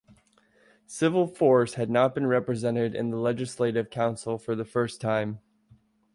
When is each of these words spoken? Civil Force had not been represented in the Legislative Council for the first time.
Civil 0.87 1.27
Force 1.27 1.75
had 1.75 1.91
not 1.91 2.15
been 2.15 2.25
represented 2.25 2.95
in 2.95 3.11
the 3.11 3.17
Legislative 3.17 3.91
Council 3.91 4.39
for 4.39 4.55
the 4.55 4.65
first 4.65 4.99
time. 4.99 5.41